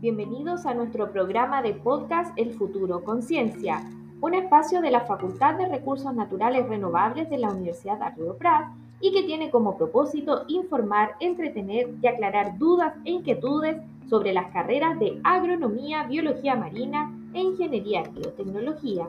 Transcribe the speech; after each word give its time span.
Bienvenidos 0.00 0.64
a 0.64 0.72
nuestro 0.72 1.12
programa 1.12 1.60
de 1.60 1.74
podcast 1.74 2.32
El 2.38 2.54
futuro 2.54 3.04
Conciencia, 3.04 3.84
un 4.22 4.32
espacio 4.32 4.80
de 4.80 4.90
la 4.90 5.02
Facultad 5.02 5.56
de 5.56 5.68
Recursos 5.68 6.14
Naturales 6.14 6.66
Renovables 6.66 7.28
de 7.28 7.36
la 7.36 7.50
Universidad 7.50 8.02
Arturo 8.02 8.38
Prat 8.38 8.70
y 9.02 9.12
que 9.12 9.24
tiene 9.24 9.50
como 9.50 9.76
propósito 9.76 10.46
informar, 10.48 11.16
entretener 11.20 11.90
y 12.00 12.06
aclarar 12.06 12.56
dudas 12.56 12.94
e 13.04 13.10
inquietudes 13.10 13.76
sobre 14.08 14.32
las 14.32 14.50
carreras 14.52 14.98
de 14.98 15.20
agronomía, 15.22 16.04
biología 16.04 16.56
marina 16.56 17.14
e 17.34 17.42
ingeniería 17.42 18.02
y 18.06 18.20
biotecnología. 18.20 19.06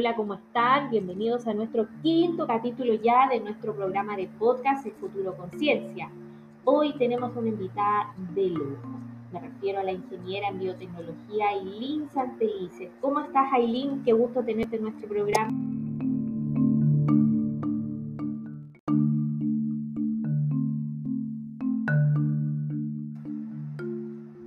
Hola, 0.00 0.14
¿cómo 0.14 0.34
están? 0.34 0.90
Bienvenidos 0.90 1.48
a 1.48 1.54
nuestro 1.54 1.88
quinto 2.04 2.46
capítulo 2.46 2.94
ya 2.94 3.26
de 3.28 3.40
nuestro 3.40 3.74
programa 3.74 4.16
de 4.16 4.28
podcast 4.28 4.86
El 4.86 4.92
Futuro 4.92 5.36
Conciencia. 5.36 6.08
Hoy 6.62 6.96
tenemos 6.98 7.34
una 7.34 7.48
invitada 7.48 8.14
de 8.32 8.48
lujo. 8.48 8.88
Me 9.32 9.40
refiero 9.40 9.80
a 9.80 9.82
la 9.82 9.90
ingeniera 9.90 10.50
en 10.50 10.60
biotecnología 10.60 11.48
Aileen 11.48 12.08
Santelice. 12.10 12.92
¿Cómo 13.00 13.18
estás, 13.18 13.52
Aileen? 13.52 14.04
Qué 14.04 14.12
gusto 14.12 14.44
tenerte 14.44 14.76
en 14.76 14.82
nuestro 14.82 15.08
programa. 15.08 15.50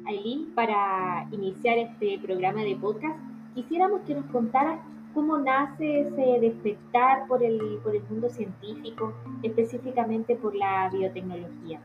Aileen, 0.05 0.45
para 0.55 1.27
iniciar 1.33 1.77
este 1.77 2.19
programa 2.19 2.61
de 2.61 2.77
podcast, 2.77 3.19
quisiéramos 3.53 3.99
que 4.03 4.15
nos 4.15 4.25
contaras 4.27 4.79
cómo 5.13 5.37
nace 5.37 6.01
ese 6.01 6.39
despertar 6.39 7.27
por 7.27 7.43
el, 7.43 7.59
por 7.83 7.95
el 7.95 8.03
mundo 8.09 8.29
científico, 8.29 9.13
específicamente 9.43 10.35
por 10.35 10.55
la 10.55 10.89
biotecnología. 10.89 11.81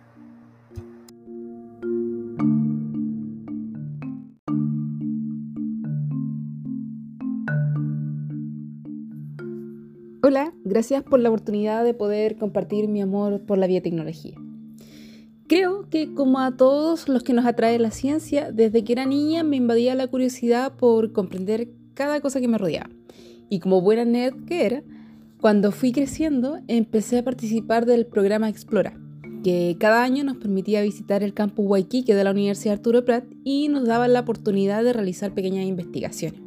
Hola, 10.23 10.53
gracias 10.65 11.05
por 11.05 11.21
la 11.21 11.29
oportunidad 11.29 11.85
de 11.85 11.95
poder 11.95 12.37
compartir 12.37 12.89
mi 12.89 13.01
amor 13.01 13.43
por 13.43 13.59
la 13.59 13.69
biotecnología. 13.69 14.35
Creo 15.49 15.89
que 15.89 16.13
como 16.15 16.41
a 16.41 16.57
todos 16.57 17.09
los 17.09 17.23
que 17.23 17.33
nos 17.33 17.47
atrae 17.47 17.79
la 17.79 17.93
ciencia, 17.93 18.51
desde 18.51 18.83
que 18.83 18.93
era 18.93 19.07
niña 19.07 19.45
me 19.45 19.55
invadía 19.55 19.95
la 19.95 20.09
curiosidad 20.09 20.75
por 20.77 21.13
comprender 21.13 21.69
cada 21.97 22.21
cosa 22.21 22.41
que 22.41 22.47
me 22.47 22.59
rodeaba. 22.59 22.91
Y 23.49 23.59
como 23.59 23.81
buena 23.81 24.05
nerd 24.05 24.45
que 24.45 24.67
era, 24.67 24.83
cuando 25.41 25.73
fui 25.73 25.91
creciendo 25.91 26.59
empecé 26.69 27.19
a 27.19 27.25
participar 27.25 27.87
del 27.87 28.07
programa 28.07 28.49
Explora, 28.49 28.99
que 29.43 29.77
cada 29.81 30.05
año 30.05 30.23
nos 30.23 30.37
permitía 30.37 30.83
visitar 30.83 31.23
el 31.23 31.35
campus 31.35 31.67
Waikiki 31.67 32.13
de 32.13 32.25
la 32.25 32.31
Universidad 32.31 32.75
Arturo 32.75 33.05
Prat 33.05 33.25
y 33.45 33.69
nos 33.69 33.87
daba 33.87 34.09
la 34.09 34.21
oportunidad 34.21 34.85
de 34.85 34.93
realizar 34.93 35.35
pequeñas 35.35 35.67
investigaciones. 35.67 36.41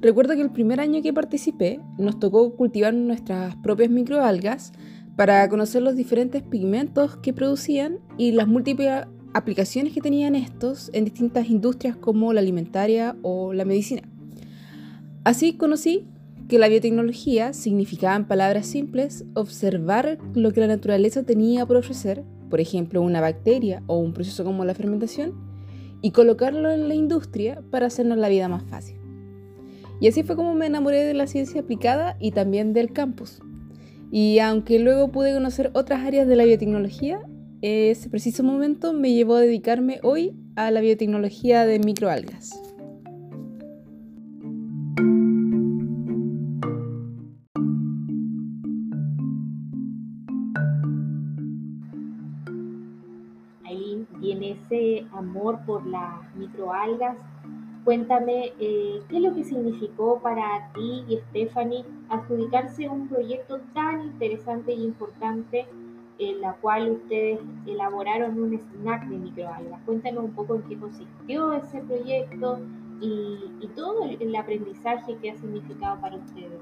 Recuerdo 0.00 0.34
que 0.34 0.42
el 0.42 0.52
primer 0.52 0.80
año 0.80 1.02
que 1.02 1.12
participé 1.12 1.80
nos 1.98 2.18
tocó 2.18 2.54
cultivar 2.54 2.94
nuestras 2.94 3.56
propias 3.56 3.90
microalgas 3.90 4.72
para 5.16 5.48
conocer 5.48 5.82
los 5.82 5.96
diferentes 5.96 6.42
pigmentos 6.42 7.16
que 7.16 7.32
producían 7.32 7.98
y 8.18 8.32
las 8.32 8.46
múltiples 8.46 9.06
aplicaciones 9.32 9.92
que 9.94 10.00
tenían 10.00 10.34
estos 10.34 10.90
en 10.92 11.04
distintas 11.04 11.48
industrias 11.48 11.96
como 11.96 12.32
la 12.32 12.40
alimentaria 12.40 13.16
o 13.22 13.54
la 13.54 13.64
medicina. 13.64 14.02
Así 15.26 15.54
conocí 15.54 16.06
que 16.48 16.56
la 16.56 16.68
biotecnología 16.68 17.52
significaba 17.52 18.14
en 18.14 18.28
palabras 18.28 18.64
simples 18.64 19.24
observar 19.34 20.18
lo 20.34 20.52
que 20.52 20.60
la 20.60 20.68
naturaleza 20.68 21.24
tenía 21.24 21.66
por 21.66 21.78
ofrecer, 21.78 22.22
por 22.48 22.60
ejemplo 22.60 23.02
una 23.02 23.20
bacteria 23.20 23.82
o 23.88 23.98
un 23.98 24.12
proceso 24.12 24.44
como 24.44 24.64
la 24.64 24.72
fermentación, 24.72 25.34
y 26.00 26.12
colocarlo 26.12 26.70
en 26.70 26.86
la 26.86 26.94
industria 26.94 27.60
para 27.72 27.88
hacernos 27.88 28.18
la 28.18 28.28
vida 28.28 28.46
más 28.46 28.62
fácil. 28.70 29.00
Y 30.00 30.06
así 30.06 30.22
fue 30.22 30.36
como 30.36 30.54
me 30.54 30.66
enamoré 30.66 31.02
de 31.02 31.14
la 31.14 31.26
ciencia 31.26 31.62
aplicada 31.62 32.16
y 32.20 32.30
también 32.30 32.72
del 32.72 32.92
campus. 32.92 33.40
Y 34.12 34.38
aunque 34.38 34.78
luego 34.78 35.10
pude 35.10 35.34
conocer 35.34 35.72
otras 35.74 36.06
áreas 36.06 36.28
de 36.28 36.36
la 36.36 36.44
biotecnología, 36.44 37.18
ese 37.62 38.08
preciso 38.10 38.44
momento 38.44 38.92
me 38.92 39.12
llevó 39.12 39.34
a 39.34 39.40
dedicarme 39.40 39.98
hoy 40.04 40.36
a 40.54 40.70
la 40.70 40.80
biotecnología 40.80 41.66
de 41.66 41.80
microalgas. 41.80 42.65
Amor 55.16 55.58
por 55.66 55.86
las 55.86 56.34
microalgas. 56.34 57.16
Cuéntame 57.84 58.52
eh, 58.58 59.00
qué 59.08 59.16
es 59.16 59.22
lo 59.22 59.34
que 59.34 59.44
significó 59.44 60.20
para 60.20 60.72
ti 60.74 61.04
y 61.08 61.18
Stephanie 61.28 61.84
adjudicarse 62.08 62.88
un 62.88 63.08
proyecto 63.08 63.60
tan 63.74 64.02
interesante 64.02 64.72
e 64.72 64.76
importante 64.76 65.66
en 66.18 66.40
la 66.40 66.54
cual 66.54 66.90
ustedes 66.90 67.40
elaboraron 67.66 68.40
un 68.40 68.54
snack 68.54 69.06
de 69.06 69.18
microalgas. 69.18 69.80
Cuéntanos 69.84 70.24
un 70.24 70.32
poco 70.32 70.56
en 70.56 70.62
qué 70.62 70.76
consistió 70.76 71.52
ese 71.52 71.80
proyecto 71.80 72.58
y, 73.00 73.38
y 73.60 73.68
todo 73.76 74.04
el 74.04 74.34
aprendizaje 74.34 75.16
que 75.18 75.30
ha 75.30 75.36
significado 75.36 76.00
para 76.00 76.16
ustedes. 76.16 76.60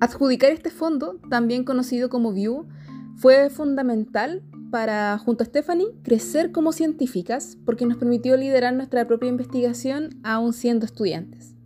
Adjudicar 0.00 0.52
este 0.52 0.70
fondo, 0.70 1.18
también 1.28 1.64
conocido 1.64 2.08
como 2.08 2.32
VIEW, 2.32 2.68
fue 3.16 3.50
fundamental 3.50 4.44
para, 4.70 5.18
junto 5.18 5.42
a 5.42 5.46
Stephanie, 5.46 5.88
crecer 6.04 6.52
como 6.52 6.70
científicas 6.70 7.58
porque 7.64 7.84
nos 7.84 7.96
permitió 7.96 8.36
liderar 8.36 8.74
nuestra 8.74 9.08
propia 9.08 9.28
investigación 9.28 10.10
aún 10.22 10.52
siendo 10.52 10.86
estudiantes. 10.86 11.56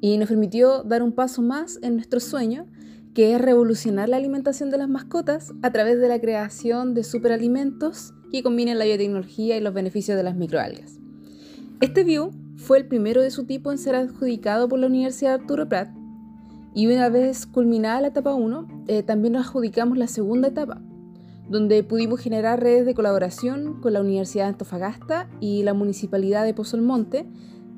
Y 0.00 0.18
nos 0.18 0.28
permitió 0.28 0.82
dar 0.82 1.02
un 1.02 1.12
paso 1.12 1.40
más 1.40 1.78
en 1.82 1.94
nuestro 1.94 2.20
sueño, 2.20 2.66
que 3.14 3.34
es 3.34 3.40
revolucionar 3.40 4.10
la 4.10 4.16
alimentación 4.18 4.68
de 4.68 4.76
las 4.78 4.88
mascotas 4.88 5.52
a 5.62 5.70
través 5.70 5.98
de 5.98 6.08
la 6.08 6.20
creación 6.20 6.92
de 6.92 7.04
superalimentos 7.04 8.12
que 8.30 8.42
combinen 8.42 8.78
la 8.78 8.84
biotecnología 8.84 9.56
y 9.56 9.60
los 9.60 9.72
beneficios 9.72 10.16
de 10.18 10.24
las 10.24 10.36
microalgas. 10.36 10.98
Este 11.80 12.04
VIEW 12.04 12.32
fue 12.56 12.78
el 12.78 12.86
primero 12.86 13.22
de 13.22 13.30
su 13.30 13.44
tipo 13.44 13.72
en 13.72 13.78
ser 13.78 13.94
adjudicado 13.94 14.68
por 14.68 14.78
la 14.78 14.88
Universidad 14.88 15.34
Arturo 15.34 15.68
Prat 15.68 16.01
y 16.74 16.86
una 16.86 17.08
vez 17.08 17.46
culminada 17.46 18.00
la 18.00 18.08
etapa 18.08 18.34
1, 18.34 18.84
eh, 18.88 19.02
también 19.02 19.34
nos 19.34 19.46
adjudicamos 19.46 19.98
la 19.98 20.06
segunda 20.06 20.48
etapa, 20.48 20.80
donde 21.48 21.82
pudimos 21.82 22.20
generar 22.20 22.62
redes 22.62 22.86
de 22.86 22.94
colaboración 22.94 23.80
con 23.80 23.92
la 23.92 24.00
Universidad 24.00 24.44
de 24.44 24.50
Antofagasta 24.50 25.28
y 25.40 25.62
la 25.64 25.74
Municipalidad 25.74 26.44
de 26.44 26.54
Pozo 26.54 26.78
Monte 26.78 27.26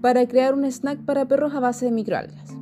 para 0.01 0.27
crear 0.29 0.55
un 0.55 0.65
snack 0.65 1.05
para 1.05 1.27
perros 1.27 1.55
a 1.55 1.61
base 1.61 1.87
de 1.87 1.91
microalgas. 1.91 2.57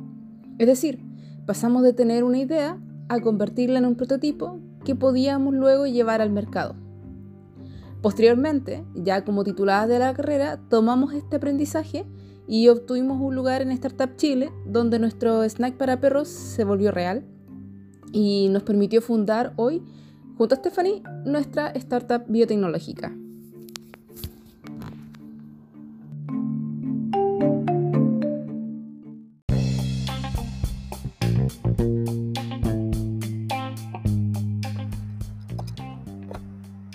Es 0.57 0.67
decir, 0.67 0.99
pasamos 1.45 1.83
de 1.83 1.93
tener 1.93 2.23
una 2.23 2.39
idea 2.39 2.79
a 3.09 3.19
convertirla 3.19 3.79
en 3.79 3.85
un 3.85 3.95
prototipo 3.95 4.59
que 4.83 4.95
podíamos 4.95 5.53
luego 5.53 5.85
llevar 5.85 6.21
al 6.21 6.31
mercado. 6.31 6.75
Posteriormente, 8.01 8.83
ya 8.95 9.23
como 9.23 9.43
tituladas 9.43 9.87
de 9.87 9.99
la 9.99 10.13
carrera, 10.13 10.59
tomamos 10.69 11.13
este 11.13 11.37
aprendizaje 11.37 12.05
y 12.47 12.67
obtuvimos 12.67 13.19
un 13.21 13.35
lugar 13.35 13.61
en 13.61 13.71
Startup 13.71 14.15
Chile 14.15 14.51
donde 14.65 14.99
nuestro 14.99 15.43
snack 15.43 15.75
para 15.75 15.99
perros 15.99 16.27
se 16.27 16.63
volvió 16.63 16.91
real 16.91 17.25
y 18.11 18.47
nos 18.49 18.63
permitió 18.63 19.01
fundar 19.01 19.53
hoy, 19.55 19.81
junto 20.37 20.55
a 20.55 20.57
Stephanie, 20.57 21.01
nuestra 21.25 21.69
startup 21.69 22.23
biotecnológica. 22.27 23.11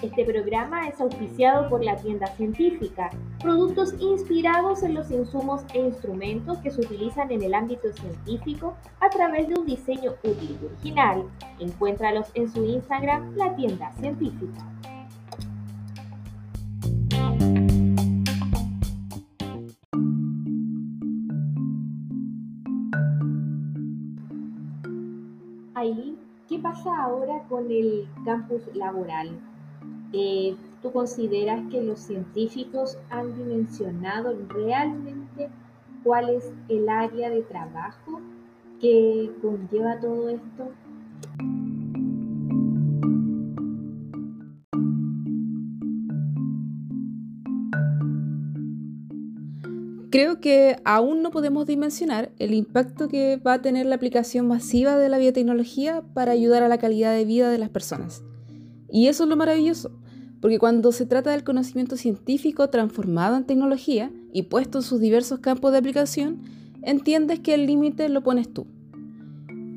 Este 0.02 0.24
programa 0.24 0.88
es 0.88 1.00
auspiciado 1.00 1.68
por 1.68 1.84
la 1.84 1.96
tienda 1.96 2.26
científica, 2.36 3.10
productos 3.40 3.94
inspirados 4.00 4.82
en 4.82 4.94
los 4.94 5.10
insumos 5.10 5.62
e 5.72 5.78
instrumentos 5.78 6.58
que 6.58 6.70
se 6.70 6.80
utilizan 6.80 7.30
en 7.30 7.42
el 7.42 7.54
ámbito 7.54 7.92
científico 7.92 8.74
a 9.00 9.08
través 9.10 9.48
de 9.48 9.54
un 9.54 9.66
diseño 9.66 10.14
útil 10.24 10.58
y 10.60 10.66
original. 10.66 11.24
Encuéntralos 11.60 12.28
en 12.34 12.52
su 12.52 12.64
Instagram, 12.64 13.36
la 13.36 13.54
tienda 13.54 13.92
científica. 13.92 14.64
Aileen, 25.74 26.16
¿qué 26.48 26.58
pasa 26.58 26.90
ahora 27.02 27.44
con 27.48 27.70
el 27.70 28.08
campus 28.24 28.62
laboral? 28.74 29.38
Eh, 30.12 30.56
¿Tú 30.82 30.92
consideras 30.92 31.60
que 31.70 31.82
los 31.82 31.98
científicos 31.98 32.98
han 33.10 33.34
dimensionado 33.34 34.36
realmente 34.48 35.48
cuál 36.04 36.28
es 36.28 36.52
el 36.68 36.88
área 36.88 37.30
de 37.30 37.42
trabajo 37.42 38.20
que 38.80 39.32
conlleva 39.42 39.98
todo 39.98 40.28
esto? 40.28 40.72
Creo 50.10 50.40
que 50.40 50.76
aún 50.84 51.22
no 51.22 51.30
podemos 51.30 51.66
dimensionar 51.66 52.30
el 52.38 52.54
impacto 52.54 53.08
que 53.08 53.36
va 53.36 53.54
a 53.54 53.62
tener 53.62 53.84
la 53.84 53.96
aplicación 53.96 54.46
masiva 54.46 54.96
de 54.96 55.08
la 55.08 55.18
biotecnología 55.18 56.02
para 56.14 56.32
ayudar 56.32 56.62
a 56.62 56.68
la 56.68 56.78
calidad 56.78 57.12
de 57.12 57.24
vida 57.24 57.50
de 57.50 57.58
las 57.58 57.68
personas. 57.68 58.22
Y 58.90 59.08
eso 59.08 59.24
es 59.24 59.28
lo 59.28 59.36
maravilloso, 59.36 59.90
porque 60.40 60.58
cuando 60.58 60.92
se 60.92 61.06
trata 61.06 61.30
del 61.30 61.44
conocimiento 61.44 61.96
científico 61.96 62.68
transformado 62.68 63.36
en 63.36 63.44
tecnología 63.44 64.10
y 64.32 64.42
puesto 64.42 64.78
en 64.78 64.82
sus 64.82 65.00
diversos 65.00 65.40
campos 65.40 65.72
de 65.72 65.78
aplicación, 65.78 66.42
entiendes 66.82 67.40
que 67.40 67.54
el 67.54 67.66
límite 67.66 68.08
lo 68.08 68.22
pones 68.22 68.52
tú. 68.52 68.66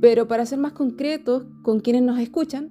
Pero 0.02 0.28
para 0.28 0.46
ser 0.46 0.60
más 0.60 0.74
concretos 0.74 1.46
con 1.64 1.80
quienes 1.80 2.04
nos 2.04 2.20
escuchan, 2.20 2.70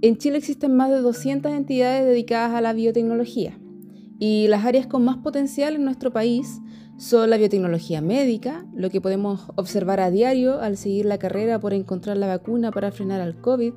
en 0.00 0.16
Chile 0.16 0.38
existen 0.38 0.76
más 0.76 0.90
de 0.90 1.00
200 1.00 1.52
entidades 1.52 2.04
dedicadas 2.04 2.54
a 2.54 2.60
la 2.60 2.72
biotecnología 2.72 3.58
y 4.18 4.48
las 4.48 4.64
áreas 4.64 4.86
con 4.86 5.04
más 5.04 5.18
potencial 5.18 5.76
en 5.76 5.84
nuestro 5.84 6.12
país 6.12 6.60
son 6.96 7.30
la 7.30 7.36
biotecnología 7.36 8.00
médica, 8.00 8.66
lo 8.74 8.90
que 8.90 9.00
podemos 9.00 9.48
observar 9.54 10.00
a 10.00 10.10
diario 10.10 10.60
al 10.60 10.76
seguir 10.76 11.06
la 11.06 11.18
carrera 11.18 11.60
por 11.60 11.72
encontrar 11.72 12.16
la 12.16 12.26
vacuna 12.26 12.72
para 12.72 12.90
frenar 12.90 13.20
al 13.20 13.40
COVID, 13.40 13.72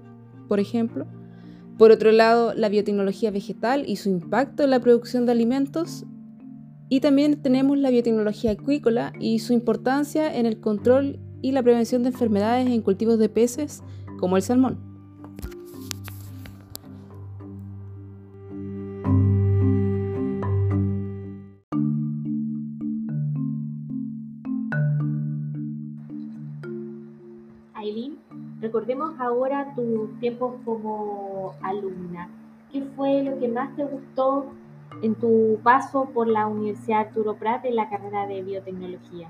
por 0.48 0.60
ejemplo. 0.60 1.06
Por 1.78 1.92
otro 1.92 2.12
lado, 2.12 2.54
la 2.54 2.70
biotecnología 2.70 3.32
vegetal 3.32 3.86
y 3.88 3.96
su 3.96 4.10
impacto 4.10 4.64
en 4.64 4.70
la 4.70 4.80
producción 4.80 5.26
de 5.26 5.32
alimentos. 5.32 6.06
Y 6.90 7.00
también 7.00 7.42
tenemos 7.42 7.78
la 7.78 7.90
biotecnología 7.90 8.52
acuícola 8.52 9.14
y 9.20 9.40
su 9.40 9.54
importancia 9.54 10.36
en 10.36 10.46
el 10.46 10.60
control 10.60 11.20
y 11.42 11.54
la 11.54 11.64
prevención 11.64 12.04
de 12.04 12.10
enfermedades 12.10 12.68
en 12.68 12.82
cultivos 12.82 13.18
de 13.18 13.30
peces 13.30 13.82
como 14.20 14.38
el 14.38 14.44
salmón. 14.44 14.91
Recordemos 28.82 29.12
ahora 29.20 29.74
tus 29.76 30.20
tiempos 30.20 30.56
como 30.66 31.54
alumna. 31.62 32.30
¿Qué 32.72 32.82
fue 32.96 33.22
lo 33.22 33.38
que 33.40 33.48
más 33.48 33.76
te 33.76 33.84
gustó 33.84 34.48
en 35.04 35.14
tu 35.14 35.60
paso 35.62 36.10
por 36.12 36.28
la 36.28 36.48
Universidad 36.48 37.02
Arturo 37.02 37.36
Prat 37.36 37.64
en 37.66 37.76
la 37.76 37.88
carrera 37.92 38.26
de 38.26 38.42
biotecnología? 38.42 39.30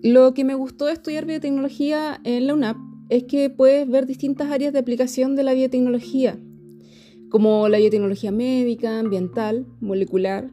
Lo 0.00 0.32
que 0.32 0.44
me 0.44 0.54
gustó 0.54 0.88
estudiar 0.88 1.26
biotecnología 1.26 2.20
en 2.22 2.46
la 2.46 2.54
UNAP 2.54 2.76
es 3.08 3.24
que 3.24 3.50
puedes 3.50 3.88
ver 3.88 4.06
distintas 4.06 4.48
áreas 4.52 4.72
de 4.72 4.78
aplicación 4.78 5.34
de 5.34 5.42
la 5.42 5.54
biotecnología 5.54 6.38
como 7.30 7.68
la 7.68 7.78
biotecnología 7.78 8.32
médica, 8.32 8.98
ambiental, 8.98 9.66
molecular, 9.80 10.50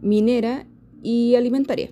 minera 0.00 0.66
y 1.02 1.34
alimentaria. 1.34 1.90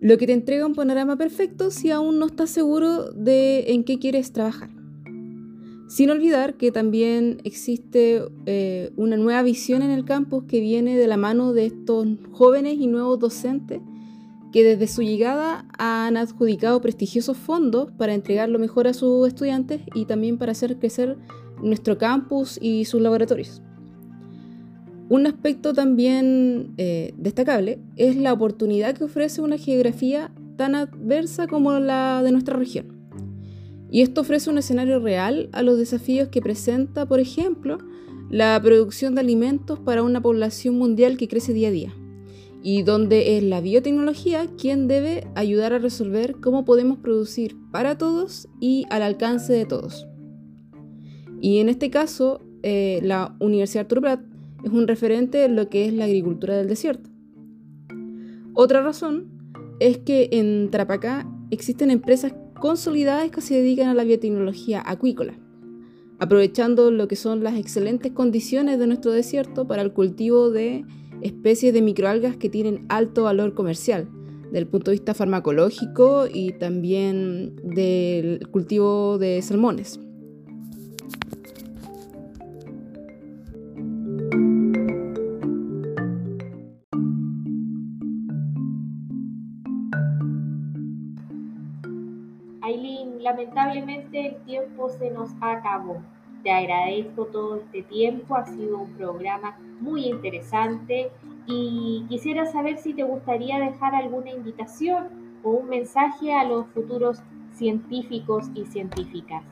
Lo 0.00 0.18
que 0.18 0.26
te 0.26 0.32
entrega 0.32 0.66
un 0.66 0.74
panorama 0.74 1.16
perfecto 1.16 1.70
si 1.70 1.90
aún 1.90 2.18
no 2.18 2.26
estás 2.26 2.50
seguro 2.50 3.12
de 3.12 3.72
en 3.72 3.84
qué 3.84 3.98
quieres 3.98 4.32
trabajar. 4.32 4.70
Sin 5.88 6.10
olvidar 6.10 6.56
que 6.56 6.72
también 6.72 7.40
existe 7.44 8.22
eh, 8.46 8.90
una 8.96 9.16
nueva 9.16 9.42
visión 9.42 9.82
en 9.82 9.90
el 9.90 10.04
campus 10.04 10.44
que 10.44 10.58
viene 10.58 10.96
de 10.96 11.06
la 11.06 11.18
mano 11.18 11.52
de 11.52 11.66
estos 11.66 12.08
jóvenes 12.32 12.78
y 12.80 12.86
nuevos 12.86 13.18
docentes 13.18 13.80
que 14.52 14.62
desde 14.64 14.86
su 14.86 15.02
llegada 15.02 15.66
han 15.78 16.16
adjudicado 16.16 16.80
prestigiosos 16.80 17.36
fondos 17.36 17.90
para 17.92 18.14
entregar 18.14 18.48
lo 18.48 18.58
mejor 18.58 18.86
a 18.86 18.94
sus 18.94 19.26
estudiantes 19.26 19.80
y 19.94 20.04
también 20.04 20.38
para 20.38 20.52
hacer 20.52 20.78
crecer 20.78 21.16
nuestro 21.62 21.98
campus 21.98 22.58
y 22.60 22.84
sus 22.84 23.00
laboratorios. 23.00 23.62
Un 25.08 25.26
aspecto 25.26 25.74
también 25.74 26.74
eh, 26.78 27.12
destacable 27.16 27.78
es 27.96 28.16
la 28.16 28.32
oportunidad 28.32 28.94
que 28.96 29.04
ofrece 29.04 29.42
una 29.42 29.58
geografía 29.58 30.32
tan 30.56 30.74
adversa 30.74 31.46
como 31.46 31.72
la 31.78 32.22
de 32.22 32.32
nuestra 32.32 32.56
región. 32.56 32.92
Y 33.90 34.00
esto 34.00 34.22
ofrece 34.22 34.48
un 34.48 34.56
escenario 34.56 35.00
real 35.00 35.50
a 35.52 35.62
los 35.62 35.76
desafíos 35.76 36.28
que 36.28 36.40
presenta, 36.40 37.04
por 37.06 37.20
ejemplo, 37.20 37.78
la 38.30 38.58
producción 38.62 39.14
de 39.14 39.20
alimentos 39.20 39.78
para 39.78 40.02
una 40.02 40.22
población 40.22 40.78
mundial 40.78 41.18
que 41.18 41.28
crece 41.28 41.52
día 41.52 41.68
a 41.68 41.72
día, 41.72 41.94
y 42.62 42.82
donde 42.82 43.36
es 43.36 43.42
la 43.42 43.60
biotecnología 43.60 44.46
quien 44.56 44.88
debe 44.88 45.26
ayudar 45.34 45.74
a 45.74 45.78
resolver 45.78 46.36
cómo 46.40 46.64
podemos 46.64 46.96
producir 46.98 47.54
para 47.70 47.98
todos 47.98 48.48
y 48.60 48.86
al 48.88 49.02
alcance 49.02 49.52
de 49.52 49.66
todos. 49.66 50.06
Y 51.42 51.58
en 51.58 51.68
este 51.68 51.90
caso, 51.90 52.40
eh, 52.62 53.00
la 53.02 53.34
Universidad 53.40 53.82
Arturo 53.82 54.00
Prat 54.00 54.20
es 54.62 54.70
un 54.70 54.86
referente 54.86 55.44
en 55.44 55.56
lo 55.56 55.68
que 55.68 55.86
es 55.86 55.92
la 55.92 56.04
agricultura 56.04 56.56
del 56.56 56.68
desierto. 56.68 57.10
Otra 58.54 58.80
razón 58.80 59.26
es 59.80 59.98
que 59.98 60.28
en 60.30 60.70
Tarapacá 60.70 61.28
existen 61.50 61.90
empresas 61.90 62.32
consolidadas 62.60 63.28
que 63.32 63.40
se 63.40 63.56
dedican 63.56 63.88
a 63.88 63.94
la 63.94 64.04
biotecnología 64.04 64.84
acuícola, 64.86 65.34
aprovechando 66.20 66.92
lo 66.92 67.08
que 67.08 67.16
son 67.16 67.42
las 67.42 67.58
excelentes 67.58 68.12
condiciones 68.12 68.78
de 68.78 68.86
nuestro 68.86 69.10
desierto 69.10 69.66
para 69.66 69.82
el 69.82 69.92
cultivo 69.92 70.50
de 70.50 70.84
especies 71.22 71.74
de 71.74 71.82
microalgas 71.82 72.36
que 72.36 72.50
tienen 72.50 72.86
alto 72.88 73.24
valor 73.24 73.54
comercial, 73.54 74.08
del 74.52 74.68
punto 74.68 74.92
de 74.92 74.98
vista 74.98 75.12
farmacológico 75.12 76.28
y 76.32 76.52
también 76.52 77.56
del 77.64 78.46
cultivo 78.52 79.18
de 79.18 79.42
salmones. 79.42 79.98
Lamentablemente 93.22 94.26
el 94.26 94.36
tiempo 94.44 94.88
se 94.88 95.10
nos 95.10 95.30
acabó. 95.40 96.02
Te 96.42 96.50
agradezco 96.50 97.26
todo 97.26 97.56
este 97.56 97.82
tiempo, 97.82 98.34
ha 98.34 98.44
sido 98.44 98.78
un 98.78 98.92
programa 98.94 99.56
muy 99.80 100.06
interesante 100.06 101.10
y 101.46 102.04
quisiera 102.08 102.46
saber 102.46 102.78
si 102.78 102.94
te 102.94 103.04
gustaría 103.04 103.58
dejar 103.58 103.94
alguna 103.94 104.30
invitación 104.30 105.38
o 105.42 105.50
un 105.50 105.68
mensaje 105.68 106.34
a 106.34 106.44
los 106.44 106.66
futuros 106.68 107.22
científicos 107.52 108.50
y 108.54 108.64
científicas. 108.66 109.44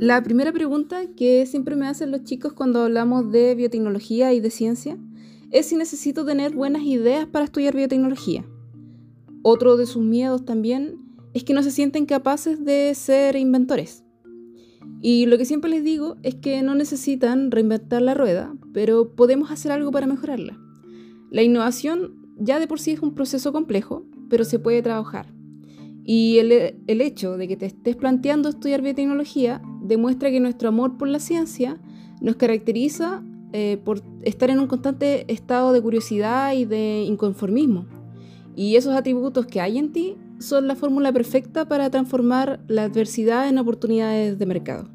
La 0.00 0.22
primera 0.22 0.52
pregunta 0.52 1.08
que 1.16 1.44
siempre 1.44 1.74
me 1.74 1.88
hacen 1.88 2.12
los 2.12 2.22
chicos 2.22 2.52
cuando 2.52 2.82
hablamos 2.82 3.32
de 3.32 3.56
biotecnología 3.56 4.32
y 4.32 4.38
de 4.38 4.50
ciencia 4.50 4.96
es 5.50 5.66
si 5.66 5.74
necesito 5.74 6.24
tener 6.24 6.54
buenas 6.54 6.82
ideas 6.82 7.26
para 7.26 7.46
estudiar 7.46 7.74
biotecnología. 7.74 8.44
Otro 9.42 9.76
de 9.76 9.86
sus 9.86 10.04
miedos 10.04 10.44
también 10.44 11.00
es 11.34 11.42
que 11.42 11.52
no 11.52 11.64
se 11.64 11.72
sienten 11.72 12.06
capaces 12.06 12.64
de 12.64 12.94
ser 12.94 13.34
inventores. 13.34 14.04
Y 15.02 15.26
lo 15.26 15.36
que 15.36 15.44
siempre 15.44 15.68
les 15.68 15.82
digo 15.82 16.16
es 16.22 16.36
que 16.36 16.62
no 16.62 16.76
necesitan 16.76 17.50
reinventar 17.50 18.00
la 18.00 18.14
rueda, 18.14 18.54
pero 18.72 19.16
podemos 19.16 19.50
hacer 19.50 19.72
algo 19.72 19.90
para 19.90 20.06
mejorarla. 20.06 20.60
La 21.32 21.42
innovación 21.42 22.14
ya 22.38 22.60
de 22.60 22.68
por 22.68 22.78
sí 22.78 22.92
es 22.92 23.00
un 23.00 23.16
proceso 23.16 23.52
complejo, 23.52 24.06
pero 24.30 24.44
se 24.44 24.60
puede 24.60 24.80
trabajar. 24.80 25.37
Y 26.10 26.38
el, 26.38 26.80
el, 26.86 27.00
hecho 27.02 27.36
de 27.36 27.46
que 27.46 27.58
te 27.58 27.66
estés 27.66 27.94
planteando 27.94 28.48
estudiar 28.48 28.80
biotecnología 28.80 29.60
demuestra 29.82 30.30
que 30.30 30.40
nuestro 30.40 30.70
amor 30.70 30.96
por 30.96 31.06
la 31.06 31.18
ciencia 31.18 31.78
nos 32.22 32.36
caracteriza 32.36 33.22
eh, 33.52 33.78
por 33.84 34.00
estar 34.22 34.48
en 34.48 34.58
un 34.58 34.68
constante 34.68 35.30
estado 35.30 35.74
de 35.74 35.82
curiosidad 35.82 36.54
y 36.54 36.64
de 36.64 37.02
inconformismo. 37.02 37.84
Y 38.56 38.76
esos 38.76 38.96
atributos 38.96 39.44
que 39.44 39.60
hay 39.60 39.76
en 39.76 39.92
ti 39.92 40.16
son 40.38 40.66
la 40.66 40.76
fórmula 40.76 41.12
perfecta 41.12 41.68
para 41.68 41.90
transformar 41.90 42.60
la 42.68 42.84
adversidad 42.84 43.46
en 43.46 43.58
oportunidades 43.58 44.38
de 44.38 44.46
mercado. 44.46 44.88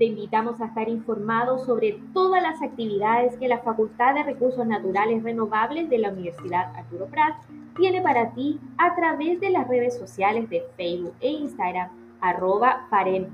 Te 0.00 0.06
invitamos 0.06 0.58
a 0.62 0.64
estar 0.64 0.88
informados 0.88 1.66
sobre 1.66 2.00
todas 2.14 2.42
las 2.42 2.62
actividades 2.62 3.36
que 3.36 3.48
la 3.48 3.58
Facultad 3.58 4.14
de 4.14 4.22
Recursos 4.22 4.66
Naturales 4.66 5.22
Renovables 5.22 5.90
de 5.90 5.98
la 5.98 6.08
Universidad 6.08 6.74
Arturo 6.74 7.04
Prat 7.08 7.34
tiene 7.76 8.00
para 8.00 8.30
ti 8.30 8.58
a 8.78 8.94
través 8.94 9.38
de 9.40 9.50
las 9.50 9.68
redes 9.68 9.98
sociales 9.98 10.48
de 10.48 10.62
Facebook 10.78 11.12
e 11.20 11.28
Instagram, 11.28 11.90
arroba 12.22 12.86
Faren 12.88 13.28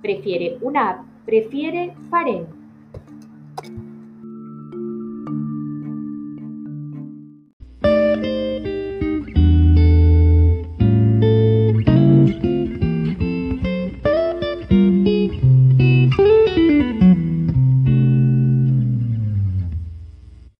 Prefiere 0.00 0.56
una 0.62 1.04
prefiere 1.26 1.94
Faren. 2.08 2.57